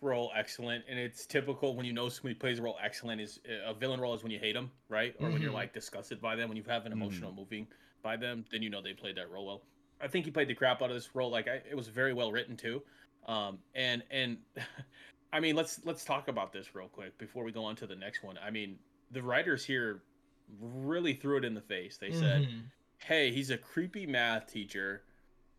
[0.00, 3.20] role excellent, and it's typical when you know somebody plays a role excellent.
[3.20, 5.14] Is a villain role is when you hate them, right?
[5.18, 5.54] Or when you're Mhm.
[5.54, 7.68] like disgusted by them, when you have an emotional moving
[8.02, 9.62] by them, then you know they played that role well.
[10.04, 11.30] I think he played the crap out of this role.
[11.30, 12.82] Like I, it was very well written too,
[13.26, 14.36] um, and and
[15.32, 17.96] I mean let's let's talk about this real quick before we go on to the
[17.96, 18.38] next one.
[18.44, 18.78] I mean
[19.10, 20.02] the writers here
[20.60, 21.96] really threw it in the face.
[21.96, 22.62] They said Mhm.
[22.98, 25.02] hey, he's a creepy math teacher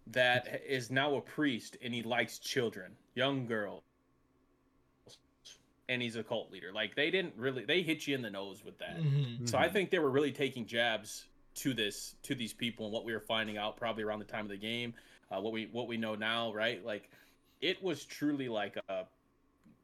[0.07, 3.81] that is now a priest and he likes children, young girls.
[5.87, 6.71] And he's a cult leader.
[6.73, 8.97] Like they didn't really they hit you in the nose with that.
[8.97, 9.47] Mhm.
[9.49, 13.05] So I think they were really taking jabs to this to these people and what
[13.05, 14.93] we were finding out probably around the time of the game,
[15.31, 16.85] uh, what we what we know now, right?
[16.85, 17.09] Like
[17.61, 19.05] it was truly like a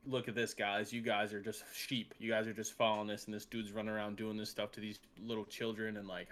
[0.05, 2.13] look at this guys, you guys are just sheep.
[2.19, 4.79] You guys are just following this and this dude's running around doing this stuff to
[4.79, 6.27] these little children and like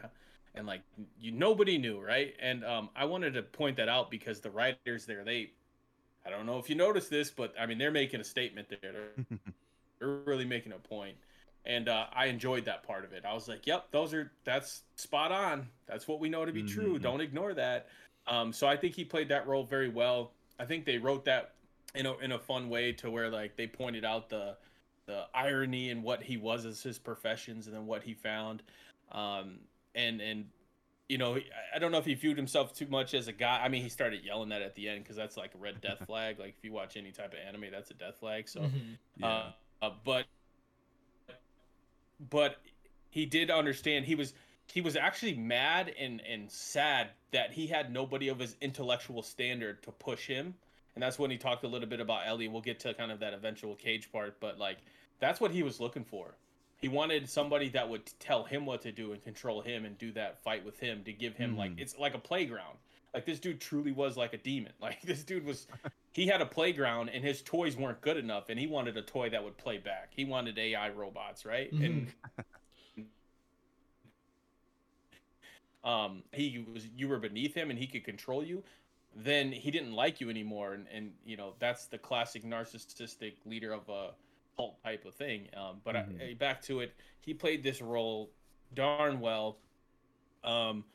[0.56, 0.82] and like
[1.19, 2.34] you nobody knew, right?
[2.41, 5.52] And um I wanted to point that out because the writers there they
[6.25, 8.91] I don't know if you noticed this, but I mean they're making a statement there.
[8.91, 9.39] They're,
[9.99, 11.15] they're really making a point
[11.70, 13.24] and uh, I enjoyed that part of it.
[13.26, 15.68] I was like, "Yep, those are that's spot on.
[15.88, 16.98] That's what we know to be true.
[16.98, 17.02] Mhm.
[17.02, 17.88] Don't ignore that."
[18.28, 20.32] Um, so I think he played that role very well.
[20.60, 21.54] I think they wrote that
[21.96, 24.58] in a in a fun way to where like they pointed out the
[25.06, 28.62] the irony in what he was as his professions and then what he found,
[29.12, 29.60] um,
[29.96, 30.50] and and
[31.08, 31.38] you know
[31.76, 33.64] I- don't know if he viewed himself too much as a guy.
[33.64, 36.00] I mean, he started yelling that at the end because that's like a red death
[36.08, 36.40] flag.
[36.40, 38.48] Like if you watch any type of anime, that's a death flag.
[38.50, 38.62] So.
[38.62, 38.98] Mhm.
[39.18, 39.28] Yeah.
[39.28, 39.52] Uh,
[39.82, 40.26] uh, but
[42.30, 42.58] but
[43.10, 44.34] he did understand he was
[44.72, 49.82] he was actually mad and and sad that he had nobody of his intellectual standard
[49.84, 50.56] to push him.
[50.96, 52.48] And that's when he talked a little bit about Ellie.
[52.48, 54.78] We'll get to kind of that eventual cage part but like
[55.20, 56.36] that's what he was looking for.
[56.78, 60.12] He wanted somebody that would tell him what to do and control him and do
[60.14, 61.80] that fight with him to give him like Mhm.
[61.82, 62.78] it's like a playground
[63.13, 64.74] like this dude truly was like a demon.
[64.82, 65.67] Like this dude was
[66.13, 69.30] he had a playground and his toys weren't good enough and he wanted a toy
[69.30, 70.12] that would play back.
[70.15, 71.74] He wanted ai robots right?
[71.80, 72.08] And
[75.84, 78.63] um he was you were beneath him and he could control you
[79.15, 80.74] then he didn't like you anymore.
[80.74, 84.12] And, and you know that's the classic narcissistic leader of a
[84.56, 85.48] cult type of thing.
[85.56, 86.32] Um but Mhm.
[86.32, 88.30] I, back to it he played this role
[88.74, 89.58] darn well.
[90.43, 90.86] Um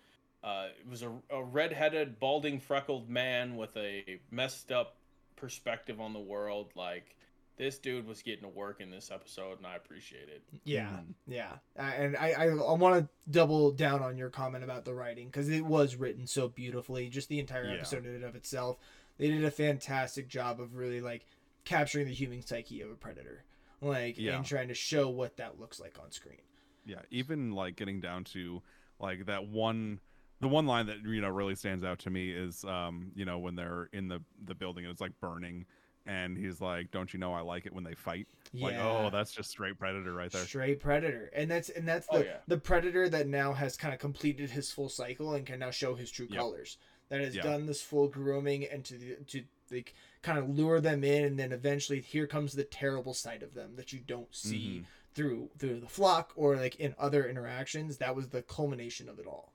[0.44, 4.96] uh, it was a, a red-headed, balding, freckled man with a messed up
[5.36, 6.70] perspective on the world.
[6.76, 7.16] Like
[7.56, 10.42] this dude was getting to work in this episode, and I appreciate it.
[10.64, 11.14] Yeah, Mhm.
[11.26, 14.92] yeah, uh, and I I, I want to double down on your comment about the
[14.94, 17.08] writing because it was written so beautifully.
[17.08, 17.74] Just the entire Yeah.
[17.76, 18.78] episode in and of itself,
[19.18, 21.26] they did a fantastic job of really like
[21.64, 23.44] capturing the human psyche of a predator,
[23.80, 24.36] like Yeah.
[24.36, 26.42] and trying to show what that looks like on screen.
[26.84, 28.62] Yeah, even like getting down to
[29.00, 30.00] like that one
[30.44, 33.38] the one line that you know really stands out to me is um you know
[33.38, 35.64] when they're in the the building and it's like burning
[36.06, 39.32] and he's like don't you know I like it when they fight like oh that's
[39.32, 42.36] just straight predator right there straight predator and that's and that's Oh, the yeah.
[42.46, 45.94] the predator that now has kind of completed his full cycle and can now show
[45.94, 46.38] his true Yep.
[46.38, 46.76] colors
[47.08, 47.42] that has Yeah.
[47.42, 51.38] done this full grooming and to the- to like kind of lure them in and
[51.38, 54.84] then eventually here comes the terrible side of them that you don't see Mhm.
[55.14, 59.26] through through the flock or like in other interactions that was the culmination of it
[59.26, 59.53] all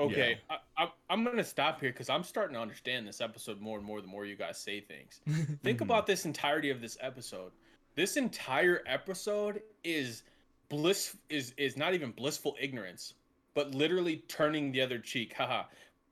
[0.00, 3.78] Okay, I, I, I'm gonna stop here because I'm starting to understand this episode more
[3.78, 5.20] and more the more you guys say things.
[5.64, 5.82] Think Mhm.
[5.82, 7.52] about this entirety of this episode.
[7.96, 10.22] This entire episode is
[10.68, 13.14] bliss is is not even blissful ignorance,
[13.54, 15.32] but literally turning the other cheek.
[15.34, 15.64] Haha,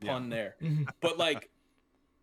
[0.02, 0.12] Yeah.
[0.12, 0.56] pun there.
[0.60, 0.88] Mhm.
[1.00, 1.48] But like,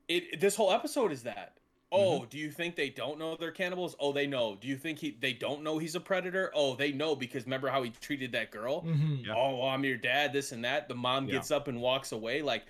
[0.09, 1.57] it this whole episode is that.
[1.95, 3.95] Oh, do you think they don't know they're cannibals?
[3.99, 4.55] Oh, they know.
[4.59, 6.51] Do you think he they don't know he's a predator?
[6.55, 8.81] Oh, they know because remember how he treated that girl?
[8.81, 9.25] Mhm.
[9.25, 9.33] Yeah.
[9.35, 10.87] oh, well, I'm your dad, this and that.
[10.87, 11.33] The mom Yeah.
[11.35, 12.41] gets up and walks away.
[12.41, 12.63] Like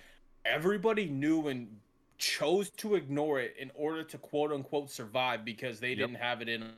[0.44, 1.80] everybody knew and
[2.18, 5.98] chose to ignore it in order to quote unquote survive because they Yep.
[5.98, 6.72] didn't have it in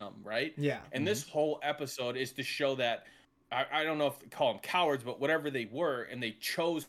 [0.00, 0.52] them, right?
[0.56, 3.06] yeah And this whole episode is to show that
[3.52, 6.32] I, I don't know if to call them cowards, but whatever they were, and they
[6.32, 6.88] chose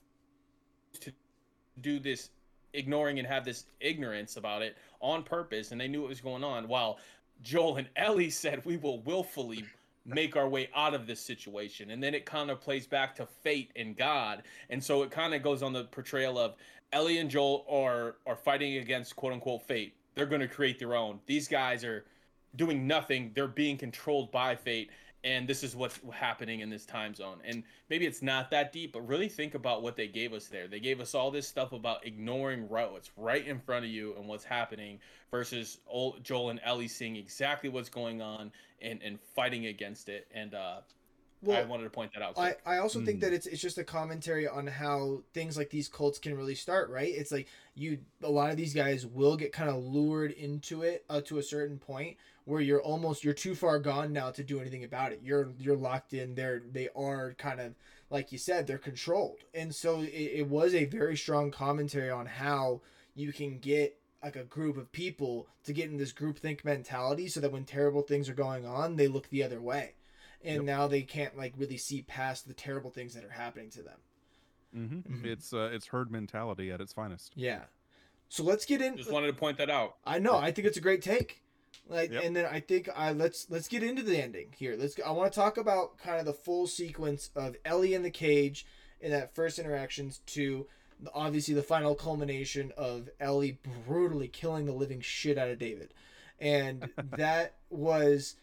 [1.02, 1.12] to
[1.82, 2.32] do this
[2.74, 6.44] ignoring and have this ignorance about it on purpose, and they knew what was going
[6.44, 6.68] on.
[6.68, 7.00] While
[7.42, 9.66] Joel and Ellie said, "We will willfully
[10.06, 13.26] make our way out of this situation," and then it kind of plays back to
[13.26, 16.56] fate and God, and so it kind of goes on the portrayal of
[16.92, 19.96] Ellie and Joel are are fighting against quote unquote fate.
[20.16, 21.20] They're going to create their own.
[21.26, 22.06] These guys are
[22.56, 23.32] doing nothing.
[23.36, 24.90] They're being controlled by fate.
[25.26, 27.40] And this is what's happening in this time zone.
[27.44, 30.68] And maybe it's not that deep, but really think about what they gave us there.
[30.68, 34.14] They gave us all this stuff about ignoring right, what's right in front of you
[34.18, 35.00] and what's happening
[35.32, 38.52] versus old Joel and Ellie seeing exactly what's going on
[38.84, 40.28] and, and fighting against it.
[40.32, 40.82] And uh,
[41.52, 42.38] I wanted to point that out.
[42.38, 42.62] I, quick.
[42.66, 43.22] I also think Mhm.
[43.22, 46.90] that it's it's just a commentary on how things like these cults can really start,
[46.90, 47.14] right?
[47.14, 51.06] It's like you a lot of these guys will get kind of lured into it
[51.10, 54.60] uh, to a certain point where you're almost you're too far gone now to do
[54.60, 55.20] anything about it.
[55.24, 56.36] You're you're locked in.
[56.36, 57.74] They're they are kind of
[58.10, 62.26] like you said they're controlled, and so it, it was a very strong commentary on
[62.26, 62.82] how
[63.16, 67.40] you can get like a group of people to get in this groupthink mentality, so
[67.40, 69.94] that when terrible things are going on, they look the other way
[70.44, 70.64] and Yep.
[70.64, 74.00] now they can't like really see past the terrible things that are happening to them.
[74.74, 75.26] hmm Mhm.
[75.26, 77.32] It's uh, it's herd mentality at its finest.
[77.36, 77.64] Yeah.
[78.30, 78.98] So let's get in.
[78.98, 79.98] Just wanted to point that out.
[80.06, 80.38] I know.
[80.38, 81.42] I think it's a great take.
[81.88, 82.24] Like, Yep.
[82.24, 84.76] and then I think I let's let's get into the ending here.
[84.78, 85.00] Let's.
[85.06, 88.66] I want to talk about kind of the full sequence of Ellie in the cage
[89.00, 90.66] in that first interactions to
[91.00, 95.94] the- obviously the final culmination of Ellie brutally killing the living shit out of David,
[96.40, 98.36] and that was.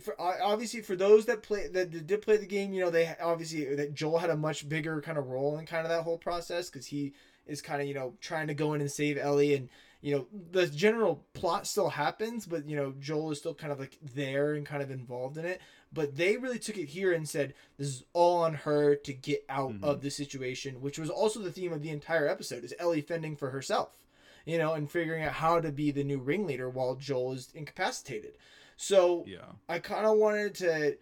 [0.00, 3.70] For, obviously, for those that play that did play the game, you know they obviously
[3.70, 6.16] uh, that Joel had a much bigger kind of role in kind of that whole
[6.16, 7.12] process because he
[7.46, 9.68] is kind of you know trying to go in and save Ellie and
[10.04, 13.80] you know the general plot still happens but you know Joel is still kind of
[13.80, 15.60] like there and kind of involved in it
[15.92, 19.44] but they really took it here and said this is all on her to get
[19.48, 19.82] out Mhm.
[19.82, 23.34] of the situation which was also the theme of the entire episode is Ellie fending
[23.34, 24.04] for herself
[24.44, 28.36] you know and figuring out how to be the new ringleader while Joel is incapacitated
[28.76, 29.52] so Yeah.
[29.70, 30.98] I kind of wanted to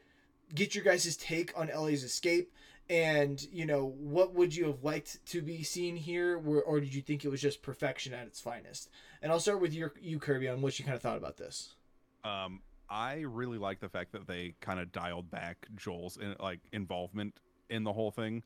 [0.55, 2.53] get your guys' take on Ellie's escape
[2.93, 6.37] and you know what would you have liked to be seen here?
[6.37, 8.91] Or, or did you think it was just perfection at its finest?
[9.23, 11.75] And i'll start with your you kirby on what you kind of thought about this.
[12.23, 16.61] Um, I really like the fact that they kind of dialed back Joel's in, like
[16.73, 17.35] involvement
[17.71, 18.43] in the whole thing,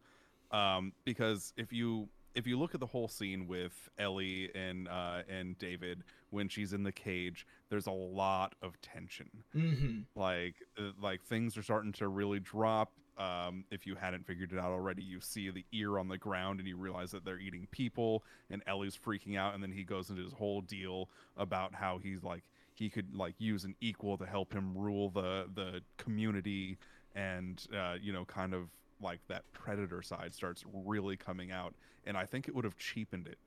[0.52, 5.22] um, because if you if you look at the whole scene with Ellie and uh,
[5.28, 9.30] and David when she's in the cage, there's a lot of tension.
[9.56, 10.00] mm-hmm.
[10.14, 12.92] Like uh, like things are starting to really drop.
[13.18, 16.58] Um, if you hadn't figured it out already, you see the ear on the ground
[16.60, 20.10] and you realize that they're eating people, and Ellie's freaking out, and then he goes
[20.10, 22.42] into his whole deal about how he's like
[22.74, 26.76] he could like use an equal to help him rule the the community,
[27.14, 28.68] and uh, you know, kind of
[29.00, 31.74] like that predator side starts really coming out,
[32.06, 33.38] and I think it would have cheapened it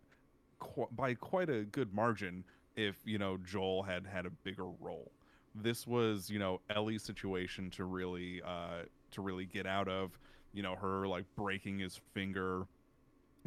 [0.60, 2.44] qu- by quite a good margin
[2.76, 5.12] if you know Joel had had a bigger role.
[5.56, 10.18] This was you know Ellie's situation to really uh to really get out of
[10.54, 12.66] you know her like breaking his finger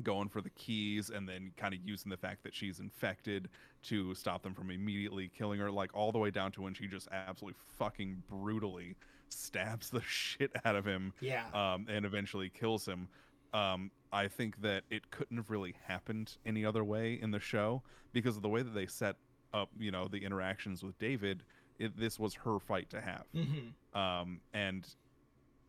[0.03, 3.49] going for the keys and then kind of using the fact that she's infected
[3.83, 6.87] to stop them from immediately killing her like all the way down to when she
[6.87, 8.97] just absolutely fucking brutally
[9.29, 13.09] stabs the shit out of him yeah um, and eventually kills him.
[13.53, 17.83] Um, I think that it couldn't have really happened any other way in the show
[18.15, 19.17] because of the way that they set
[19.53, 21.43] up, you know, the interactions with David.
[21.79, 24.87] It, this was her fight to have, mm-hmm um, and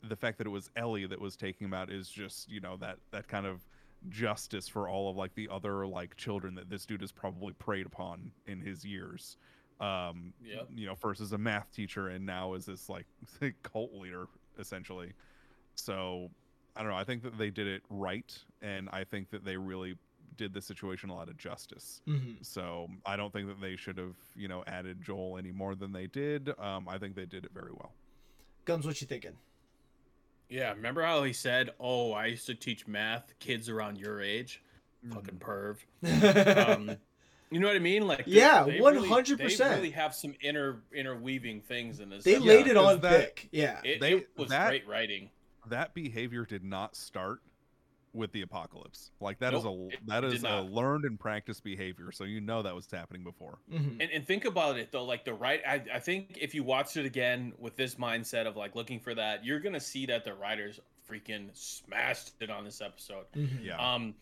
[0.07, 2.77] the fact that it was Ellie that was taking him out is just, you know,
[2.77, 3.61] that that kind of
[4.09, 7.85] justice for all of like the other like children that this dude has probably preyed
[7.85, 9.37] upon in his years.
[9.79, 10.67] Um, Yep.
[10.75, 13.05] you know, first as a math teacher and now as this like
[13.63, 14.27] cult leader
[14.59, 15.13] essentially.
[15.75, 16.29] So
[16.75, 16.97] I don't know.
[16.97, 19.95] I think that they did it right, and I think that they really
[20.37, 22.01] did the situation a lot of justice.
[22.07, 25.75] mm-hmm So I don't think that they should have, you know, added Joel any more
[25.75, 26.51] than they did.
[26.59, 27.93] Um, I think they did it very well.
[28.65, 29.33] Gums, what you thinking?
[30.49, 34.61] Yeah, remember how he said, "Oh, I used to teach math kids around your age."
[35.11, 35.77] Fucking perv.
[36.69, 36.95] Um,
[37.51, 38.07] you know what I mean?
[38.07, 39.37] Like, they- Yeah, 100%.
[39.37, 42.23] They really have some inner interweaving things in this.
[42.23, 42.47] they episode.
[42.47, 43.49] laid it 'cause on that- thick.
[43.51, 43.79] Yeah.
[43.83, 45.29] It, they- it was that- great writing.
[45.67, 47.39] that behavior did not start
[48.13, 49.11] with the apocalypse.
[49.19, 52.11] Like that is Nope, a that is that a learned and practiced behavior.
[52.11, 53.57] So you know that was happening before.
[53.71, 53.99] Mhm.
[53.99, 55.61] And, and think about it though, like the right.
[55.67, 59.15] I, I think if you watch it again with this mindset of like looking for
[59.15, 63.25] that, you're gonna see that the writers freaking smashed it on this episode.
[63.35, 63.65] Mhm.
[63.65, 63.93] Yeah.
[63.93, 64.15] Um,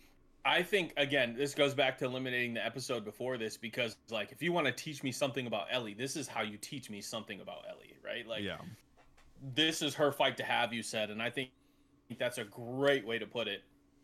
[0.44, 4.42] I think again, this goes back to eliminating the episode before this because like if
[4.42, 7.42] you want to teach me something about Ellie, this is how you teach me something
[7.42, 8.26] about Ellie, right?
[8.26, 8.58] Like yeah.
[9.54, 11.52] this is her fight to have, you said, and I think
[12.18, 13.64] that's a great way to put it.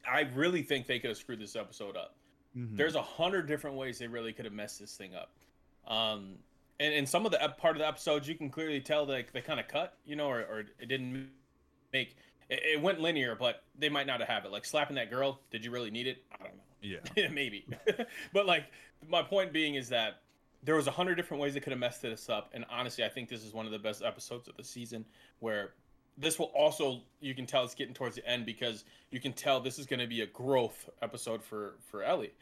[0.09, 2.15] I really think they could have screwed this episode up.
[2.57, 2.75] Mhm.
[2.77, 5.31] There's a hundred different ways they really could have messed this thing up.
[5.87, 6.37] Um,
[6.79, 9.41] and in some of the part of the episodes, you can clearly tell that they
[9.41, 11.29] kind of cut, you know, or, or it didn't
[11.93, 12.15] make
[12.49, 14.51] it, it went linear, but they might not have had it.
[14.51, 16.23] Like slapping that girl, did you really need it?
[16.31, 16.99] I don't know.
[17.15, 17.27] yeah.
[17.31, 17.65] maybe
[18.33, 18.65] but like
[19.07, 20.21] my point being is that
[20.63, 23.09] there was a hundred different ways they could have messed this up and honestly i
[23.09, 25.05] think this is one of the best episodes of the season
[25.39, 25.73] where
[26.17, 29.59] this will also you can tell it's getting towards the end because you can tell
[29.59, 32.33] this is going to be a growth episode for for ellie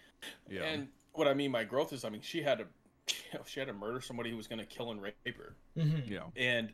[0.49, 0.63] Yeah.
[0.63, 2.65] and what i mean by growth is i mean she had to
[3.45, 6.09] she had to murder somebody who was going to kill and rape her Mhm.
[6.09, 6.23] yeah.
[6.35, 6.71] and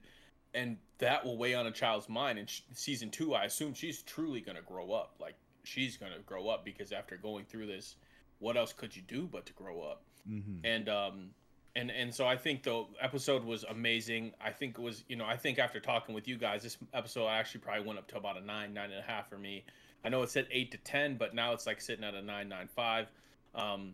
[0.54, 4.02] and that will weigh on a child's mind and sh- season two i assume she's
[4.04, 7.68] truly going to grow up like she's going to grow up because after going through
[7.68, 7.96] this
[8.40, 11.30] what else could you do but to grow up hmm and um
[11.76, 14.34] and and so i think the episode was amazing.
[14.44, 17.28] I think it was you know i think after talking with you guys this episode
[17.28, 19.64] actually probably went up to about a nine nine and a half for me.
[20.04, 22.50] I know it said eight to ten but now it's like sitting at a nine
[22.50, 23.08] nine five.
[23.56, 23.94] Um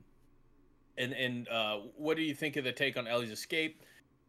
[0.97, 3.83] and and uh what do you think of the take on ellie's escape?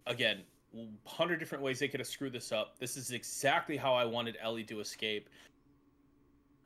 [0.06, 2.78] Again 100 different ways they could have screwed this up.
[2.78, 5.30] This is exactly how i wanted ellie to escape.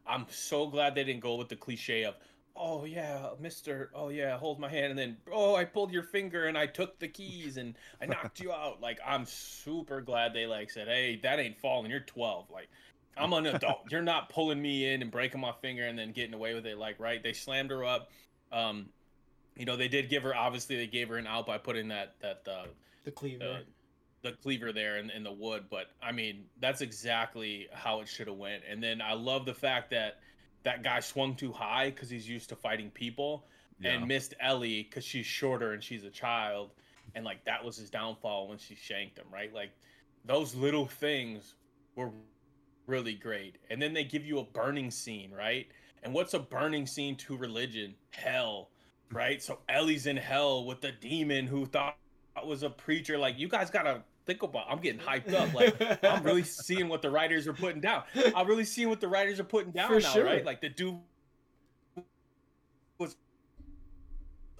[0.06, 2.16] I'm so glad they didn't go with the cliche of
[2.54, 6.44] oh yeah mister oh yeah hold my hand and then oh i pulled your finger
[6.46, 8.80] and i took the keys and i knocked you out.
[8.80, 11.90] Like i'm super glad they like said hey that ain't falling.
[11.90, 12.68] You're 12 like
[13.16, 13.80] i'm an adult.
[13.90, 16.78] You're not pulling me in and breaking my finger and then getting away with it.
[16.78, 18.10] Like right they slammed her up.
[18.52, 18.86] Um
[19.56, 22.14] you know they did give her obviously they gave her an out by putting that
[22.20, 22.64] that uh,
[23.04, 23.44] The cleaver.
[23.44, 23.58] uh,
[24.22, 28.28] the cleaver there in, in the wood but i mean that's exactly how it should
[28.28, 28.62] have went.
[28.70, 30.20] And then i love the fact that
[30.64, 33.46] that guy swung too high because he's used to fighting people
[33.80, 33.92] Yeah.
[33.92, 36.70] and missed ellie because she's shorter and she's a child.
[37.14, 39.52] And like that was his downfall when she shanked him right?
[39.52, 39.72] Like
[40.24, 41.54] those little things
[41.96, 42.10] were
[42.86, 43.56] really great.
[43.70, 45.66] And then they give you a burning scene right?
[46.02, 47.94] And what's a burning scene to religion?
[48.10, 48.70] Hell
[49.12, 49.42] right?
[49.42, 51.96] So ellie's in hell with the demon who thought
[52.46, 53.18] was a preacher.
[53.18, 57.02] Like you guys gotta think about i'm getting hyped up like i'm really seeing what
[57.02, 58.02] the writers are putting down.
[58.34, 60.24] I'm really seeing what the writers are putting down For now sure.
[60.24, 60.98] right like the dude
[62.98, 63.16] was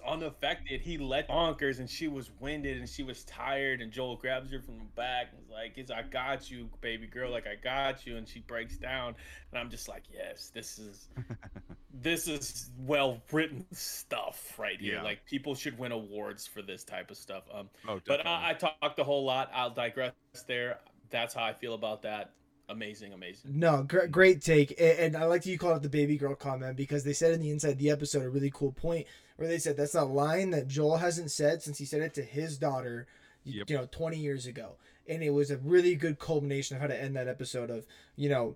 [0.05, 0.81] unaffected.
[0.81, 4.59] He let bonkers and she was winded and she was tired and joel grabs her
[4.59, 8.05] from the back and is like it's i got you baby girl like i got
[8.05, 9.15] you and she breaks down.
[9.51, 11.07] And i'm just like yes this is
[12.03, 15.03] this is well written stuff right here Yeah.
[15.03, 18.25] like people should win awards for this type of stuff um oh, but.
[18.25, 19.49] I, I talked a whole lot.
[19.53, 20.13] I'll digress
[20.47, 20.79] there.
[21.09, 22.31] That's how I feel about that.
[22.69, 23.51] Amazing, amazing.
[23.59, 26.33] No, gr- great take, A- and I like that you called it the baby girl
[26.35, 29.47] comment because they said in the inside of the episode a really cool point where
[29.47, 32.57] they said that's a line that Joel hasn't said since he said it to his
[32.57, 33.05] daughter,
[33.43, 33.69] Yep.
[33.69, 36.99] you know, twenty years ago, and it was a really good culmination of how to
[36.99, 37.85] end that episode of
[38.15, 38.55] you know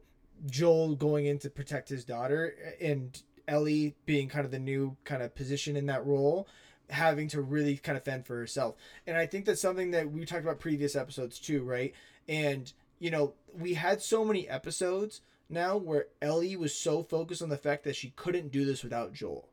[0.50, 5.22] Joel going in to protect his daughter and Ellie being kind of the new kind
[5.22, 6.48] of position in that role
[6.90, 8.76] having to really kind of fend for herself.
[9.06, 11.94] And I think that's something that we talked about previous episodes too, right?
[12.30, 17.50] And you know, we had so many episodes now where Ellie was so focused on
[17.50, 19.50] the fact that she couldn't do this without Joel.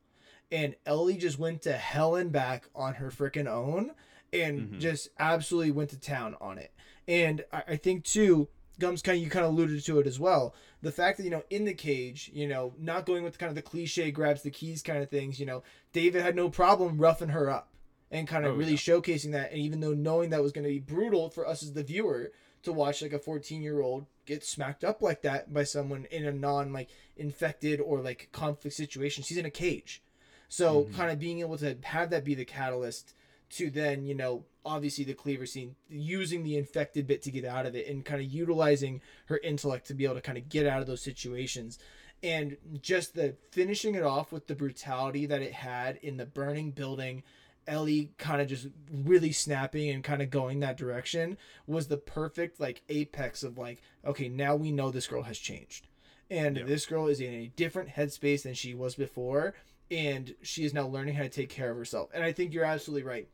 [0.50, 3.92] And Ellie just went to hell and back on her freaking own
[4.33, 4.80] and Mhm.
[4.80, 6.72] just absolutely went to town on it.
[7.07, 10.18] And I, I think too, Gums kind of you kind of alluded to it as
[10.18, 10.55] well.
[10.85, 13.57] The fact that you know in the cage, you know, not going with kind of
[13.57, 15.41] the cliche grabs the keys kind of things.
[15.41, 15.62] You know,
[15.93, 17.70] David had no problem roughing her up
[18.11, 18.76] and kind of Oh, really yeah.
[18.76, 19.51] showcasing that.
[19.51, 22.30] And even though knowing that was going to be brutal for us as the viewer
[22.62, 26.24] to watch like a 14 year old get smacked up like that by someone in
[26.24, 30.03] a non like infected or like conflict situation, she's in a cage.
[30.49, 30.95] So Mhm.
[30.95, 33.14] kind of being able to have that be the catalyst
[33.55, 37.66] to then you know obviously the cleaver scene using the infected bit to get out
[37.66, 40.66] of it and kind of utilizing her intellect to be able to kind of get
[40.66, 41.78] out of those situations.
[42.22, 46.70] And just the finishing it off with the brutality that it had in the burning
[46.70, 47.22] building
[47.66, 51.36] Ellie kind of just really snapping and kind of going that direction
[51.66, 55.86] was the perfect like apex of like okay now we know this girl has changed.
[56.30, 56.64] And Yeah.
[56.64, 59.55] this girl is in a different headspace than she was before
[59.90, 62.11] and she is now learning how to take care of herself.
[62.14, 63.28] And I think you're absolutely right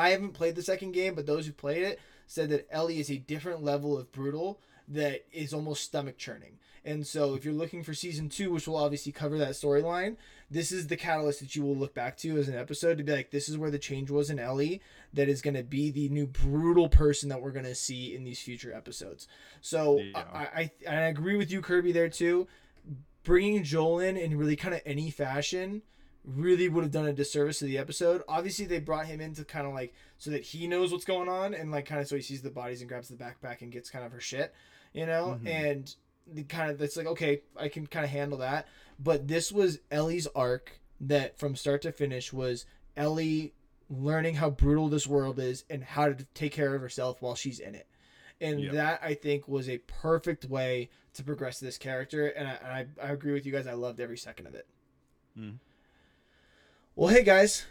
[0.00, 3.10] I haven't played the second game but those who played it said that Ellie is
[3.10, 7.82] a different level of brutal that is almost stomach churning and so if you're looking
[7.82, 10.16] for season two which will obviously cover that storyline
[10.50, 13.12] this is the catalyst that you will look back to as an episode to be
[13.12, 14.82] like, this is where the change was in Ellie
[15.14, 18.24] that is going to be the new brutal person that we're going to see in
[18.24, 19.28] these future episodes.
[19.60, 20.24] So Yeah.
[20.32, 22.48] I, I, I agree with you, Kirby, there too.
[23.22, 25.82] Bringing Joel in in really kind of any fashion
[26.24, 28.22] really would have done a disservice to the episode.
[28.28, 31.28] Obviously, they brought him in to kind of like so that he knows what's going
[31.28, 33.72] on and like kind of so he sees the bodies and grabs the backpack and
[33.72, 34.52] gets kind of her shit,
[34.92, 35.48] you know, Mhm.
[35.48, 35.94] and
[36.26, 38.68] the kind of that's like okay, I can kind of handle that
[39.02, 42.66] but this was Ellie's arc that from start to finish was
[42.96, 43.54] Ellie
[43.88, 47.58] learning how brutal this world is and how to take care of herself while she's
[47.58, 47.86] in it.
[48.42, 48.72] And Yep.
[48.74, 52.26] that I think was a perfect way to progress this character.
[52.28, 52.66] And I, and
[53.00, 53.66] I, I agree with you guys.
[53.66, 54.66] I loved every second of it.
[55.36, 55.58] Mm.
[57.00, 57.64] Well, hey guys,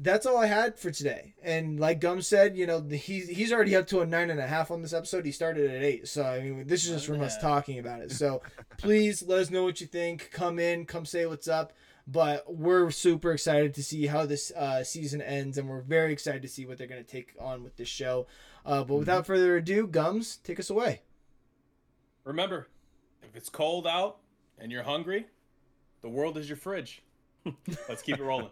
[0.00, 1.36] that's all I had for today.
[1.40, 4.46] And like Gum said, you know, he's he's already up to a nine and a
[4.48, 5.24] half on this episode.
[5.24, 8.10] He started at eight, so I mean, this is just from us talking about it.
[8.10, 8.42] So
[8.76, 10.32] please let us know what you think.
[10.32, 11.74] Come in, come say what's up.
[12.08, 16.42] But we're super excited to see how this uh, season ends, and we're very excited
[16.42, 18.26] to see what they're going to take on with this show.
[18.64, 21.02] Uh, but without further ado, Gums, take us away.
[22.24, 22.66] Remember,
[23.22, 24.16] if it's cold out
[24.58, 25.28] and you're hungry,
[26.02, 27.04] the world is your fridge.
[27.88, 28.50] Let's keep it rolling.